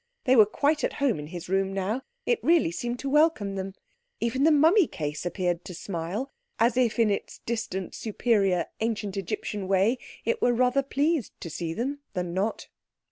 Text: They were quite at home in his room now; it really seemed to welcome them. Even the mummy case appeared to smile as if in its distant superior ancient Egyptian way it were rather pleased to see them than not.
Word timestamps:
They 0.23 0.35
were 0.35 0.47
quite 0.47 0.83
at 0.83 0.93
home 0.93 1.19
in 1.19 1.27
his 1.27 1.47
room 1.47 1.73
now; 1.75 2.01
it 2.25 2.43
really 2.43 2.71
seemed 2.71 2.97
to 3.01 3.07
welcome 3.11 3.53
them. 3.53 3.75
Even 4.19 4.45
the 4.45 4.51
mummy 4.51 4.87
case 4.87 5.27
appeared 5.27 5.63
to 5.65 5.75
smile 5.75 6.31
as 6.57 6.75
if 6.75 6.97
in 6.97 7.11
its 7.11 7.37
distant 7.45 7.93
superior 7.93 8.65
ancient 8.79 9.15
Egyptian 9.15 9.67
way 9.67 9.99
it 10.25 10.41
were 10.41 10.53
rather 10.53 10.81
pleased 10.81 11.39
to 11.41 11.51
see 11.51 11.71
them 11.75 11.99
than 12.13 12.33
not. 12.33 12.67